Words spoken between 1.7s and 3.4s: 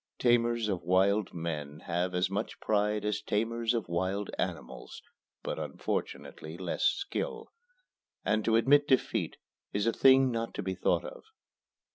have as much pride as